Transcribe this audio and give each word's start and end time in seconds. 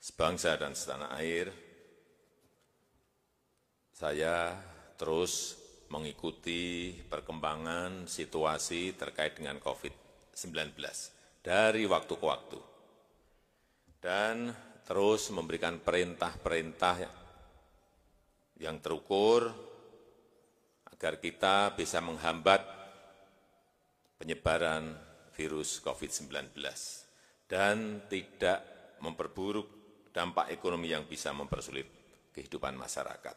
sebangsa 0.00 0.56
dan 0.56 0.72
setanah 0.72 1.12
air, 1.20 1.52
saya 3.92 4.56
terus 4.96 5.60
mengikuti 5.92 6.96
perkembangan 7.04 8.08
situasi 8.08 8.96
terkait 8.96 9.36
dengan 9.36 9.60
COVID-19 9.60 10.72
dari 11.44 11.84
waktu 11.84 12.14
ke 12.16 12.24
waktu. 12.24 12.60
Dan 14.00 14.48
terus 14.88 15.28
memberikan 15.28 15.76
perintah-perintah 15.76 16.96
yang 18.56 18.80
terukur 18.80 19.52
agar 20.88 21.20
kita 21.20 21.76
bisa 21.76 22.00
menghambat 22.00 22.64
penyebaran 24.16 24.96
virus 25.36 25.80
COVID-19 25.84 26.56
dan 27.48 28.04
tidak 28.08 28.60
memperburuk 29.00 29.79
dampak 30.10 30.50
ekonomi 30.50 30.90
yang 30.90 31.06
bisa 31.06 31.30
mempersulit 31.30 31.86
kehidupan 32.34 32.74
masyarakat. 32.74 33.36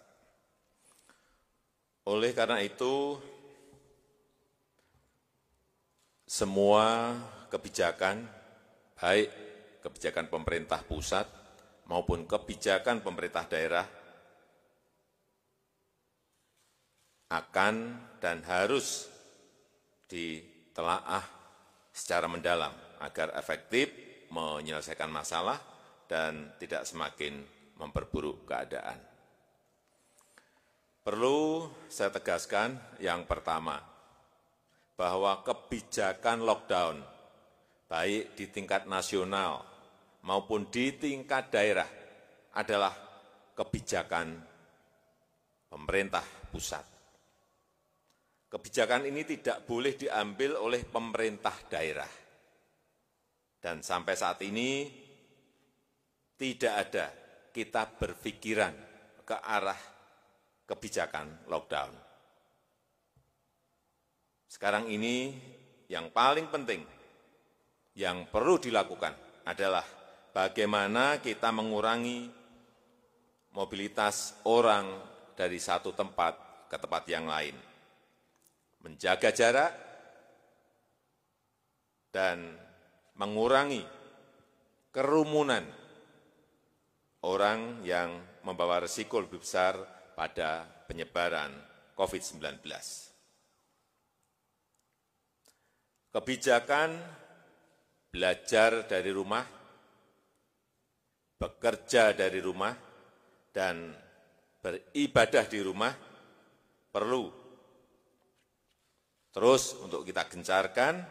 Oleh 2.04 2.36
karena 2.36 2.60
itu, 2.60 3.16
semua 6.28 7.16
kebijakan, 7.48 8.28
baik 9.00 9.30
kebijakan 9.80 10.28
pemerintah 10.28 10.84
pusat 10.84 11.28
maupun 11.88 12.24
kebijakan 12.24 13.04
pemerintah 13.04 13.44
daerah 13.48 13.86
akan 17.34 17.76
dan 18.22 18.46
harus 18.46 19.10
ditelaah 20.08 21.26
secara 21.90 22.30
mendalam 22.30 22.72
agar 23.02 23.34
efektif 23.36 23.90
menyelesaikan 24.30 25.10
masalah 25.10 25.73
dan 26.14 26.54
tidak 26.62 26.86
semakin 26.86 27.42
memperburuk 27.82 28.46
keadaan. 28.46 29.02
Perlu 31.02 31.66
saya 31.90 32.14
tegaskan 32.14 32.78
yang 33.02 33.26
pertama, 33.26 33.82
bahwa 34.94 35.42
kebijakan 35.42 36.46
lockdown, 36.46 37.02
baik 37.90 38.38
di 38.38 38.46
tingkat 38.54 38.86
nasional 38.86 39.66
maupun 40.22 40.70
di 40.70 40.94
tingkat 40.94 41.50
daerah, 41.50 41.90
adalah 42.54 42.94
kebijakan 43.58 44.38
pemerintah 45.66 46.22
pusat. 46.54 46.86
Kebijakan 48.54 49.10
ini 49.10 49.26
tidak 49.26 49.66
boleh 49.66 49.98
diambil 49.98 50.62
oleh 50.62 50.86
pemerintah 50.86 51.58
daerah. 51.66 52.12
Dan 53.58 53.82
sampai 53.82 54.14
saat 54.14 54.38
ini 54.46 55.03
tidak 56.44 56.74
ada 56.76 57.08
kita 57.56 57.88
berpikiran 57.88 58.76
ke 59.24 59.32
arah 59.40 59.80
kebijakan 60.68 61.48
lockdown. 61.48 61.96
Sekarang 64.52 64.92
ini 64.92 65.32
yang 65.88 66.12
paling 66.12 66.52
penting 66.52 66.84
yang 67.96 68.28
perlu 68.28 68.60
dilakukan 68.60 69.16
adalah 69.48 69.88
bagaimana 70.36 71.24
kita 71.24 71.56
mengurangi 71.56 72.28
mobilitas 73.56 74.44
orang 74.44 75.00
dari 75.32 75.64
satu 75.64 75.96
tempat 75.96 76.68
ke 76.68 76.76
tempat 76.76 77.04
yang 77.08 77.32
lain 77.32 77.56
menjaga 78.84 79.32
jarak, 79.32 79.72
dan 82.12 82.60
mengurangi 83.16 83.82
kerumunan 84.94 85.66
orang 87.24 87.84
yang 87.88 88.20
membawa 88.44 88.84
risiko 88.84 89.20
lebih 89.20 89.40
besar 89.40 89.80
pada 90.14 90.68
penyebaran 90.88 91.52
COVID-19. 91.96 92.62
Kebijakan 96.14 96.90
belajar 98.14 98.86
dari 98.86 99.10
rumah, 99.10 99.42
bekerja 101.42 102.14
dari 102.14 102.38
rumah, 102.38 102.76
dan 103.50 103.98
beribadah 104.62 105.46
di 105.50 105.60
rumah 105.66 105.94
perlu 106.94 107.44
Terus 109.34 109.74
untuk 109.82 110.06
kita 110.06 110.30
gencarkan 110.30 111.02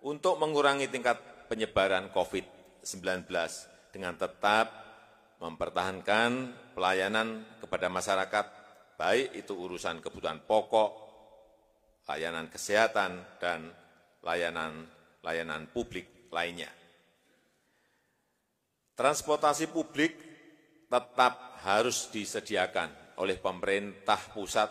untuk 0.00 0.40
mengurangi 0.40 0.88
tingkat 0.88 1.20
penyebaran 1.52 2.08
COVID-19 2.16 3.28
dengan 3.92 4.16
tetap 4.16 4.87
mempertahankan 5.38 6.30
pelayanan 6.74 7.46
kepada 7.62 7.86
masyarakat, 7.86 8.46
baik 8.98 9.38
itu 9.38 9.54
urusan 9.54 10.02
kebutuhan 10.02 10.42
pokok, 10.42 10.90
layanan 12.10 12.50
kesehatan, 12.50 13.38
dan 13.38 13.70
layanan-layanan 14.26 15.70
publik 15.70 16.30
lainnya. 16.34 16.70
Transportasi 18.98 19.70
publik 19.70 20.18
tetap 20.90 21.62
harus 21.62 22.10
disediakan 22.10 22.90
oleh 23.22 23.38
pemerintah 23.38 24.18
pusat 24.34 24.70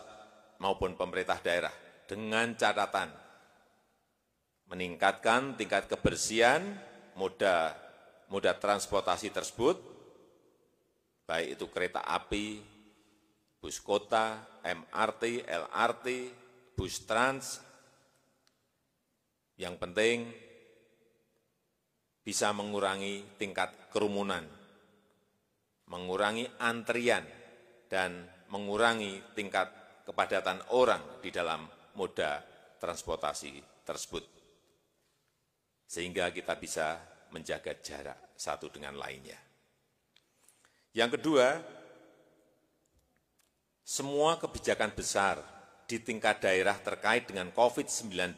maupun 0.60 0.96
pemerintah 1.00 1.40
daerah 1.40 1.72
dengan 2.04 2.52
catatan 2.56 3.08
meningkatkan 4.68 5.56
tingkat 5.56 5.88
kebersihan 5.88 6.60
moda 7.16 7.72
moda 8.28 8.52
transportasi 8.52 9.32
tersebut, 9.32 9.80
baik 11.28 11.60
itu 11.60 11.68
kereta 11.68 12.00
api, 12.08 12.64
bus 13.60 13.84
kota, 13.84 14.40
MRT, 14.64 15.44
LRT, 15.44 16.06
bus 16.72 17.04
trans. 17.04 17.60
Yang 19.60 19.74
penting 19.76 20.18
bisa 22.24 22.48
mengurangi 22.56 23.36
tingkat 23.36 23.92
kerumunan, 23.92 24.46
mengurangi 25.92 26.48
antrian, 26.56 27.26
dan 27.92 28.24
mengurangi 28.48 29.36
tingkat 29.36 29.68
kepadatan 30.08 30.72
orang 30.72 31.20
di 31.20 31.28
dalam 31.28 31.68
moda 32.00 32.40
transportasi 32.80 33.84
tersebut. 33.84 34.24
Sehingga 35.84 36.32
kita 36.32 36.56
bisa 36.56 37.00
menjaga 37.32 37.76
jarak 37.80 38.32
satu 38.36 38.72
dengan 38.72 38.96
lainnya. 38.96 39.47
Yang 40.96 41.20
kedua, 41.20 41.60
semua 43.84 44.36
kebijakan 44.36 44.92
besar 44.92 45.40
di 45.88 45.96
tingkat 45.96 46.44
daerah 46.44 46.76
terkait 46.76 47.24
dengan 47.24 47.48
COVID-19 47.52 48.36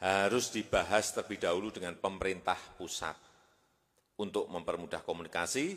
harus 0.00 0.46
dibahas 0.54 1.10
terlebih 1.10 1.38
dahulu 1.42 1.68
dengan 1.74 1.98
pemerintah 1.98 2.56
pusat. 2.78 3.18
Untuk 4.20 4.46
mempermudah 4.52 5.00
komunikasi, 5.02 5.74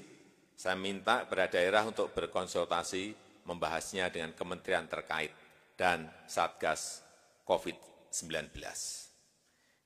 saya 0.53 0.75
minta 0.75 1.23
kepada 1.25 1.47
daerah 1.57 1.87
untuk 1.87 2.11
berkonsultasi 2.13 3.15
membahasnya 3.47 4.11
dengan 4.13 4.35
kementerian 4.35 4.87
terkait 4.87 5.31
dan 5.75 6.07
Satgas 6.27 7.01
COVID-19. 7.47 8.53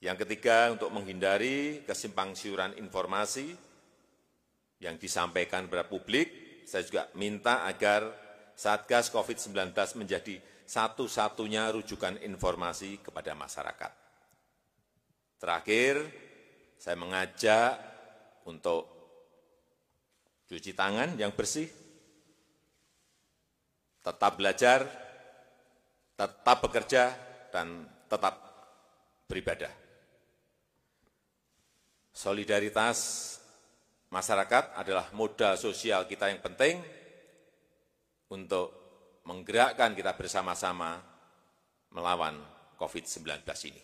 Yang 0.03 0.17
ketiga, 0.25 0.69
untuk 0.73 0.93
menghindari 0.93 1.81
kesimpang 1.85 2.37
siuran 2.37 2.77
informasi 2.77 3.66
yang 4.77 4.95
disampaikan 5.01 5.65
kepada 5.65 5.85
publik, 5.89 6.61
saya 6.67 6.85
juga 6.85 7.09
minta 7.17 7.65
agar 7.65 8.13
Satgas 8.57 9.13
COVID-19 9.13 9.73
menjadi 10.01 10.41
satu-satunya 10.67 11.71
rujukan 11.71 12.19
informasi 12.25 12.99
kepada 12.99 13.37
masyarakat. 13.37 13.91
Terakhir, 15.37 15.95
saya 16.81 16.97
mengajak 16.97 17.77
untuk 18.49 18.89
cuci 20.49 20.73
tangan 20.73 21.13
yang 21.15 21.31
bersih, 21.37 21.69
tetap 24.01 24.35
belajar, 24.35 24.89
tetap 26.17 26.57
bekerja, 26.65 27.03
dan 27.53 27.85
tetap 28.09 28.35
beribadah. 29.29 29.71
Solidaritas 32.11 32.97
masyarakat 34.11 34.79
adalah 34.79 35.11
modal 35.11 35.59
sosial 35.59 36.07
kita 36.07 36.31
yang 36.31 36.39
penting 36.39 36.79
untuk 38.31 38.71
menggerakkan 39.27 39.91
kita 39.91 40.15
bersama-sama 40.15 40.99
melawan 41.91 42.39
COVID-19 42.79 43.43
ini. 43.67 43.81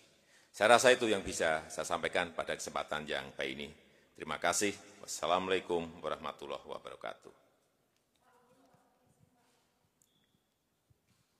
Saya 0.54 0.78
rasa 0.78 0.94
itu 0.94 1.10
yang 1.10 1.26
bisa 1.26 1.66
saya 1.68 1.84
sampaikan 1.84 2.32
pada 2.32 2.54
kesempatan 2.54 3.10
yang 3.10 3.26
baik 3.34 3.52
ini. 3.58 3.70
Terima 4.14 4.38
kasih. 4.38 4.72
Wassalamualaikum 5.02 5.82
warahmatullahi 6.00 6.62
wabarakatuh. 6.62 7.34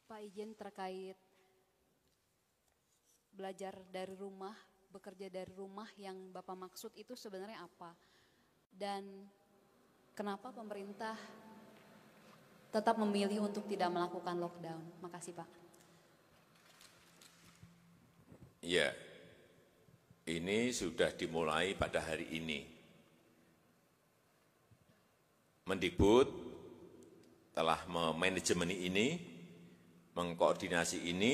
Pak 0.10 0.20
izin 0.26 0.58
terkait 0.58 1.18
belajar 3.34 3.78
dari 3.90 4.14
rumah, 4.18 4.58
bekerja 4.90 5.30
dari 5.30 5.54
rumah 5.54 5.90
yang 5.98 6.34
Bapak 6.34 6.58
maksud 6.58 6.92
itu 6.98 7.14
sebenarnya 7.14 7.62
apa? 7.62 7.94
Dan 8.74 9.30
kenapa 10.18 10.50
pemerintah 10.50 11.14
tetap 12.74 12.98
memilih 12.98 13.46
untuk 13.46 13.70
tidak 13.70 13.94
melakukan 13.94 14.36
lockdown? 14.42 14.82
Makasih 15.06 15.34
Pak. 15.38 15.50
Ya, 18.64 18.96
ini 20.26 20.72
sudah 20.72 21.12
dimulai 21.14 21.76
pada 21.76 22.00
hari 22.00 22.32
ini. 22.34 22.64
Mendikbud 25.68 26.28
telah 27.54 27.84
memanajemen 27.86 28.72
ini, 28.72 29.20
mengkoordinasi 30.16 31.12
ini, 31.12 31.34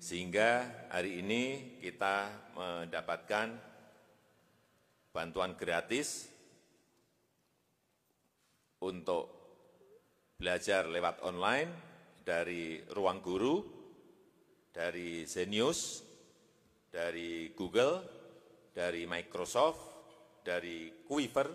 sehingga 0.00 0.68
hari 0.90 1.22
ini 1.22 1.42
kita 1.80 2.28
mendapatkan 2.56 3.56
bantuan 5.14 5.54
gratis 5.54 6.33
untuk 8.84 9.24
belajar 10.36 10.84
lewat 10.92 11.24
online 11.24 11.70
dari 12.20 12.84
ruang 12.92 13.24
guru, 13.24 13.56
dari 14.68 15.24
Zenius, 15.24 16.04
dari 16.92 17.52
Google, 17.56 18.04
dari 18.74 19.08
Microsoft, 19.08 19.82
dari 20.44 20.92
Quiver, 21.08 21.48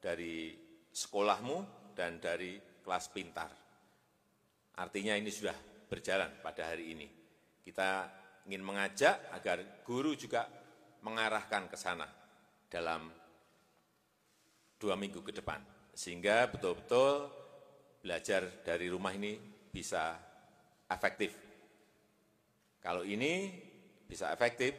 dari 0.00 0.56
sekolahmu, 0.88 1.92
dan 1.92 2.16
dari 2.22 2.56
kelas 2.80 3.06
pintar. 3.12 3.50
Artinya 4.78 5.18
ini 5.18 5.28
sudah 5.28 5.54
berjalan 5.90 6.38
pada 6.40 6.70
hari 6.70 6.94
ini. 6.94 7.08
Kita 7.60 8.06
ingin 8.48 8.62
mengajak 8.64 9.34
agar 9.34 9.84
guru 9.84 10.14
juga 10.14 10.46
mengarahkan 11.04 11.68
ke 11.68 11.76
sana 11.76 12.06
dalam 12.70 13.10
dua 14.78 14.94
minggu 14.94 15.20
ke 15.20 15.34
depan. 15.34 15.77
Sehingga 15.98 16.46
betul-betul 16.46 17.26
belajar 17.98 18.46
dari 18.62 18.86
rumah 18.86 19.10
ini 19.10 19.34
bisa 19.66 20.14
efektif. 20.86 21.34
Kalau 22.78 23.02
ini 23.02 23.50
bisa 24.06 24.30
efektif, 24.30 24.78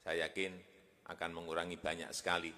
saya 0.00 0.32
yakin 0.32 0.56
akan 1.12 1.30
mengurangi 1.36 1.76
banyak 1.76 2.08
sekali 2.16 2.48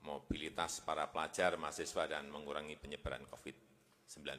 mobilitas 0.00 0.80
para 0.80 1.04
pelajar, 1.12 1.60
mahasiswa, 1.60 2.08
dan 2.08 2.32
mengurangi 2.32 2.80
penyebaran 2.80 3.28
COVID-19. 3.28 4.32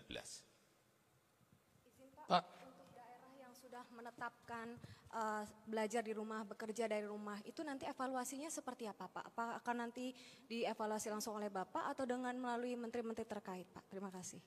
Pak, 2.25 2.43
untuk 2.65 2.89
daerah 2.97 3.31
yang 3.37 3.53
sudah 3.53 3.85
menetapkan 4.01 4.73
uh, 5.13 5.45
belajar 5.69 6.01
di 6.01 6.17
rumah, 6.17 6.41
bekerja 6.41 6.89
dari 6.89 7.05
rumah, 7.05 7.37
itu 7.45 7.61
nanti 7.61 7.85
evaluasinya 7.85 8.49
seperti 8.49 8.89
apa 8.89 9.05
Pak? 9.05 9.23
Apakah 9.29 9.53
akan 9.61 9.75
nanti 9.85 10.09
dievaluasi 10.49 11.13
langsung 11.13 11.37
oleh 11.37 11.53
Bapak 11.53 11.93
atau 11.93 12.09
dengan 12.09 12.33
melalui 12.33 12.73
menteri-menteri 12.73 13.29
terkait 13.29 13.69
Pak? 13.69 13.85
Terima 13.93 14.09
kasih. 14.09 14.41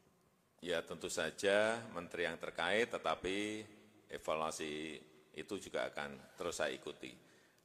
Ya 0.59 0.83
tentu 0.83 1.07
saja 1.07 1.79
menteri 1.95 2.27
yang 2.27 2.41
terkait, 2.41 2.91
tetapi 2.91 3.63
evaluasi 4.11 4.99
itu 5.39 5.55
juga 5.63 5.87
akan 5.87 6.35
terus 6.35 6.59
saya 6.59 6.75
ikuti. 6.75 7.15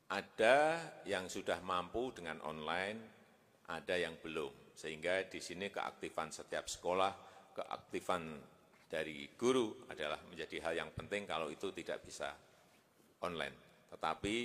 Ada 0.09 0.81
yang 1.05 1.25
sudah 1.29 1.61
mampu 1.61 2.13
dengan 2.13 2.41
online, 2.45 2.99
ada 3.69 3.95
yang 3.97 4.17
belum. 4.21 4.73
Sehingga 4.73 5.21
di 5.29 5.37
sini 5.37 5.69
keaktifan 5.69 6.33
setiap 6.33 6.65
sekolah, 6.65 7.13
keaktifan 7.53 8.41
dari 8.89 9.29
guru 9.37 9.85
adalah 9.85 10.17
menjadi 10.25 10.57
hal 10.65 10.73
yang 10.73 10.89
penting 10.97 11.29
kalau 11.29 11.53
itu 11.53 11.69
tidak 11.69 12.01
bisa 12.01 12.33
online. 13.21 13.85
Tetapi 13.93 14.35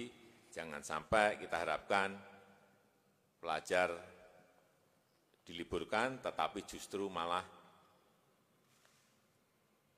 jangan 0.52 0.84
sampai 0.84 1.40
kita 1.40 1.64
harapkan 1.64 2.12
pelajar 3.40 3.88
diliburkan, 5.48 6.20
tetapi 6.20 6.68
justru 6.68 7.08
malah 7.08 7.44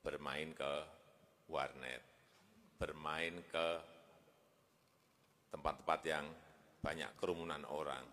bermain 0.07 0.55
ke 0.55 0.73
warnet, 1.51 2.03
bermain 2.79 3.43
ke 3.51 3.67
tempat-tempat 5.51 6.01
yang 6.07 6.27
banyak 6.79 7.11
kerumunan 7.19 7.67
orang. 7.67 8.07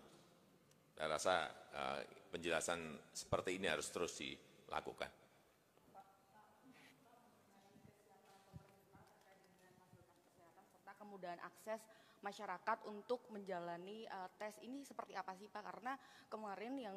Saya 0.98 1.08
rasa 1.10 1.34
uh, 1.74 1.98
penjelasan 2.34 2.98
seperti 3.14 3.58
ini 3.62 3.70
harus 3.70 3.86
terus 3.94 4.18
dilakukan. 4.18 5.23
Kemudahan 11.14 11.38
akses 11.46 11.78
masyarakat 12.26 12.90
untuk 12.90 13.22
menjalani 13.30 14.02
uh, 14.10 14.26
tes 14.34 14.58
ini 14.66 14.82
seperti 14.82 15.14
apa 15.14 15.30
sih 15.38 15.46
Pak? 15.46 15.62
Karena 15.62 15.94
kemarin 16.26 16.74
yang 16.74 16.96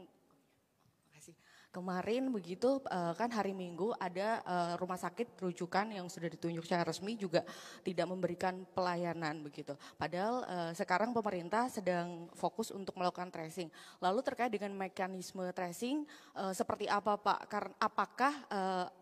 kasih. 1.18 1.34
Kemarin 1.68 2.32
begitu 2.32 2.80
uh, 2.90 3.14
kan 3.14 3.30
hari 3.30 3.52
Minggu 3.52 3.92
ada 4.00 4.42
uh, 4.46 4.74
rumah 4.82 4.98
sakit 4.98 5.38
rujukan 5.42 5.90
yang 5.90 6.08
sudah 6.10 6.30
ditunjuk 6.32 6.64
secara 6.64 6.88
resmi 6.88 7.18
juga 7.20 7.44
tidak 7.84 8.08
memberikan 8.08 8.66
pelayanan 8.72 9.42
begitu. 9.44 9.76
Padahal 10.00 10.46
uh, 10.48 10.72
sekarang 10.78 11.12
pemerintah 11.12 11.68
sedang 11.70 12.32
fokus 12.34 12.70
untuk 12.70 12.96
melakukan 12.98 13.30
tracing. 13.30 13.68
Lalu 13.98 14.20
terkait 14.26 14.50
dengan 14.54 14.74
mekanisme 14.74 15.44
tracing 15.54 16.06
seperti 16.54 16.86
apa 16.86 17.18
Pak? 17.18 17.40
Karena 17.50 17.74
apakah 17.82 18.34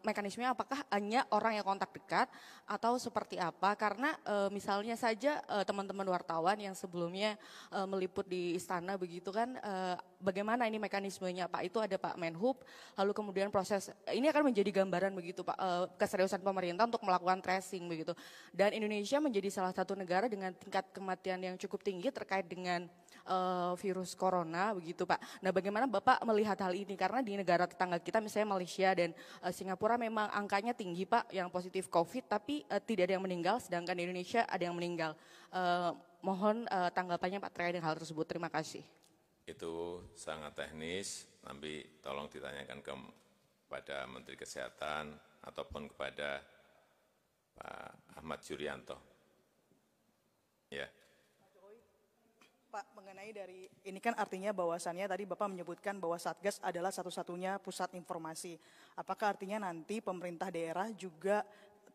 mekanismenya 0.01 0.55
apakah 0.55 0.79
hanya 0.91 1.27
orang 1.31 1.59
yang 1.59 1.65
kontak 1.67 1.91
dekat 1.91 2.27
atau 2.65 2.95
seperti 2.95 3.35
apa? 3.37 3.75
Karena 3.75 4.15
misalnya 4.49 4.95
saja 4.95 5.43
teman-teman 5.67 6.07
wartawan 6.07 6.55
yang 6.59 6.73
sebelumnya 6.73 7.35
meliput 7.87 8.25
di 8.25 8.55
istana 8.55 8.95
begitu 8.95 9.29
kan 9.35 9.59
bagaimana 10.23 10.65
ini 10.65 10.79
mekanismenya 10.79 11.51
Pak? 11.51 11.61
Itu 11.67 11.83
ada 11.83 11.97
Pak 12.05 12.21
Menhub 12.21 12.61
lalu 12.93 13.11
kemudian 13.17 13.49
proses 13.49 13.89
ini 14.13 14.29
akan 14.29 14.53
menjadi 14.53 14.69
gambaran 14.69 15.17
begitu 15.17 15.41
Pak 15.41 15.57
uh, 15.57 15.89
keseriusan 15.97 16.45
pemerintah 16.45 16.85
untuk 16.85 17.01
melakukan 17.01 17.41
tracing 17.41 17.89
begitu. 17.89 18.13
Dan 18.53 18.77
Indonesia 18.77 19.17
menjadi 19.17 19.49
salah 19.49 19.73
satu 19.73 19.97
negara 19.97 20.29
dengan 20.29 20.53
tingkat 20.53 20.85
kematian 20.93 21.41
yang 21.41 21.55
cukup 21.57 21.81
tinggi 21.81 22.13
terkait 22.13 22.45
dengan 22.45 22.85
uh, 23.25 23.73
virus 23.81 24.13
corona 24.13 24.77
begitu 24.77 25.03
Pak. 25.03 25.41
Nah, 25.41 25.49
bagaimana 25.49 25.89
Bapak 25.89 26.21
melihat 26.23 26.61
hal 26.61 26.77
ini 26.77 26.93
karena 26.93 27.25
di 27.25 27.33
negara 27.33 27.65
tetangga 27.65 27.97
kita 27.97 28.21
misalnya 28.21 28.53
Malaysia 28.53 28.89
dan 28.93 29.09
uh, 29.41 29.49
Singapura 29.49 29.97
memang 29.97 30.29
angkanya 30.29 30.77
tinggi 30.77 31.09
Pak 31.09 31.33
yang 31.33 31.49
positif 31.49 31.89
Covid 31.89 32.29
tapi 32.29 32.61
uh, 32.69 32.77
tidak 32.77 33.09
ada 33.09 33.13
yang 33.17 33.25
meninggal 33.25 33.57
sedangkan 33.57 33.97
di 33.97 34.05
Indonesia 34.05 34.45
ada 34.45 34.61
yang 34.61 34.75
meninggal. 34.77 35.17
Uh, 35.49 35.97
mohon 36.21 36.69
uh, 36.69 36.89
tanggapannya 36.93 37.41
Pak 37.41 37.51
terkait 37.53 37.73
dengan 37.73 37.89
hal 37.89 37.97
tersebut. 37.97 38.25
Terima 38.29 38.49
kasih. 38.49 39.04
Itu 39.45 40.01
sangat 40.17 40.57
teknis, 40.57 41.29
nanti 41.45 41.85
tolong 42.01 42.25
ditanyakan 42.25 42.81
kepada 42.81 44.09
Menteri 44.09 44.33
Kesehatan 44.33 45.13
ataupun 45.45 45.93
kepada 45.93 46.41
Pak 47.55 48.19
Ahmad 48.19 48.41
Yuryanto. 48.49 48.97
Ya. 50.73 50.89
Pak, 52.73 52.91
mengenai 52.91 53.31
dari 53.31 53.71
ini 53.87 54.03
kan 54.03 54.11
artinya 54.19 54.51
bahwasannya 54.51 55.07
tadi 55.07 55.23
Bapak 55.23 55.47
menyebutkan 55.47 55.95
bahwa 55.95 56.19
Satgas 56.19 56.59
adalah 56.59 56.91
satu-satunya 56.91 57.55
pusat 57.63 57.95
informasi. 57.95 58.59
Apakah 58.99 59.31
artinya 59.31 59.71
nanti 59.71 60.03
pemerintah 60.03 60.51
daerah 60.51 60.91
juga 60.91 61.47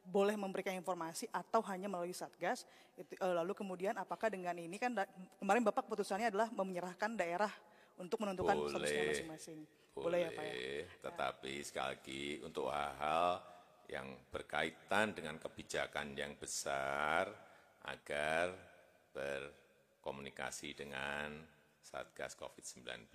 boleh 0.05 0.35
memberikan 0.35 0.75
informasi 0.75 1.29
atau 1.31 1.61
hanya 1.69 1.87
melalui 1.87 2.17
Satgas. 2.17 2.65
Itu, 2.97 3.17
eh, 3.17 3.35
lalu 3.35 3.53
kemudian 3.57 3.97
apakah 3.97 4.33
dengan 4.33 4.57
ini 4.57 4.77
kan 4.77 4.97
kemarin 5.39 5.63
Bapak 5.65 5.89
keputusannya 5.89 6.33
adalah 6.33 6.49
menyerahkan 6.53 7.17
daerah 7.17 7.53
untuk 8.01 8.21
menentukan 8.25 8.57
boleh, 8.57 8.73
statusnya 8.73 9.05
masing-masing. 9.13 9.59
Boleh, 9.93 10.05
boleh 10.05 10.21
ya 10.21 10.31
Pak 10.33 10.45
ya? 10.45 10.55
Tetapi 11.11 11.53
ya. 11.53 11.65
sekali 11.67 11.89
lagi 11.93 12.25
untuk 12.41 12.67
hal-hal 12.73 13.29
yang 13.91 14.07
berkaitan 14.31 15.13
dengan 15.13 15.37
kebijakan 15.37 16.15
yang 16.15 16.39
besar 16.39 17.27
agar 17.91 18.55
berkomunikasi 19.11 20.79
dengan 20.79 21.43
Satgas 21.81 22.39
COVID-19 22.39 23.11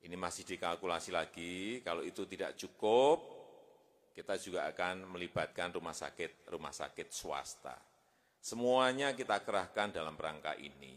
ini 0.02 0.16
masih 0.18 0.42
dikalkulasi 0.42 1.14
lagi, 1.14 1.78
kalau 1.86 2.02
itu 2.02 2.26
tidak 2.26 2.58
cukup, 2.58 3.22
kita 4.10 4.34
juga 4.42 4.66
akan 4.66 5.06
melibatkan 5.14 5.70
rumah 5.70 5.94
sakit-rumah 5.94 6.74
sakit 6.74 7.14
swasta. 7.14 7.95
Semuanya 8.46 9.10
kita 9.10 9.42
kerahkan 9.42 9.90
dalam 9.90 10.14
rangka 10.14 10.54
ini. 10.54 10.94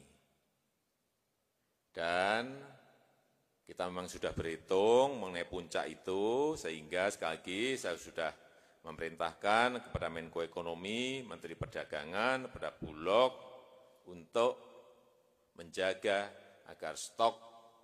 Dan 1.90 2.54
kita 3.66 3.90
memang 3.90 4.06
sudah 4.06 4.38
berhitung 4.38 5.18
mengenai 5.18 5.50
puncak 5.50 5.90
itu, 5.90 6.54
sehingga 6.54 7.10
sekali 7.10 7.42
lagi 7.42 7.64
saya 7.74 7.98
sudah 7.98 8.30
memerintahkan 8.86 9.90
kepada 9.90 10.14
Menko 10.14 10.46
Ekonomi, 10.46 11.26
Menteri 11.26 11.58
Perdagangan, 11.58 12.54
kepada 12.54 12.70
Bulog, 12.70 13.34
untuk 14.14 14.54
menjaga 15.58 16.30
agar 16.70 16.94
stok 17.02 17.34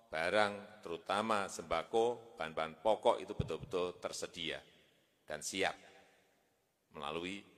barang, 0.06 0.78
terutama 0.78 1.50
sembako, 1.50 2.38
bahan-bahan 2.38 2.78
pokok 2.86 3.18
itu 3.18 3.34
betul-betul 3.34 3.98
tersedia 3.98 4.62
dan 5.26 5.42
siap 5.42 5.74
melalui, 6.94 7.55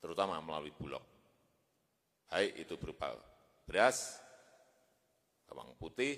terutama 0.00 0.40
melalui 0.40 0.72
Bulog. 0.74 1.04
Baik 2.26 2.64
itu 2.66 2.74
berupa 2.80 3.12
beras, 3.68 4.18
bawang 5.44 5.76
putih, 5.76 6.16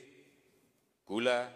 gula, 1.02 1.50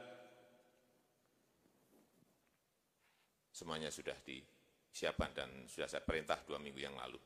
semuanya 3.55 3.89
sudah 3.89 4.17
disiapkan 4.27 5.33
dan 5.33 5.49
sudah 5.65 5.89
saya 5.89 6.05
perintah 6.05 6.37
dua 6.45 6.61
minggu 6.61 6.77
yang 6.77 6.93
lalu. 6.93 7.17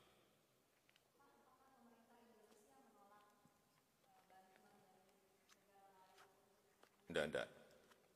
Enggak, 7.11 7.25
enggak. 7.27 7.49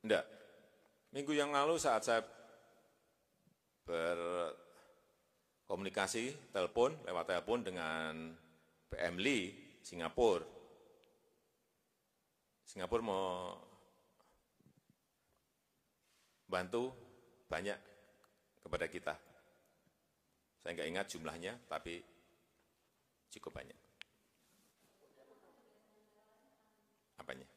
Enggak. 0.07 0.25
Minggu 1.11 1.33
yang 1.35 1.51
lalu 1.51 1.75
saat 1.83 2.07
saya 2.07 2.23
berkomunikasi 5.65 6.53
telepon, 6.53 6.93
lewat 7.09 7.25
telepon 7.25 7.65
dengan 7.65 8.37
PM 8.93 9.17
Lee, 9.17 9.81
Singapura, 9.81 10.45
Singapura 12.69 13.01
mau 13.01 13.57
bantu 16.45 16.93
banyak 17.49 17.79
kepada 18.61 18.87
kita. 18.93 19.15
Saya 20.61 20.77
enggak 20.77 20.91
ingat 20.93 21.07
jumlahnya, 21.09 21.53
tapi 21.65 22.05
cukup 23.33 23.57
banyak. 23.57 23.79
Apanya? 27.21 27.49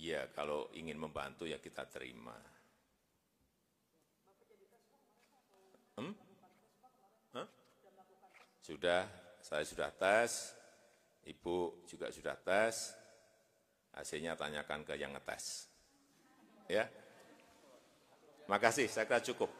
Ya, 0.00 0.32
kalau 0.32 0.72
ingin 0.72 0.96
membantu 0.96 1.44
ya 1.44 1.60
kita 1.60 1.84
terima. 1.88 2.59
Sudah, 8.70 9.02
saya 9.42 9.66
sudah 9.66 9.90
tes, 9.90 10.54
Ibu 11.26 11.82
juga 11.90 12.06
sudah 12.14 12.38
tes, 12.38 12.94
hasilnya 13.98 14.38
tanyakan 14.38 14.86
ke 14.86 14.94
yang 14.94 15.10
ngetes. 15.10 15.66
Ya, 16.70 16.86
makasih, 18.46 18.86
saya 18.86 19.10
kira 19.10 19.18
cukup. 19.26 19.50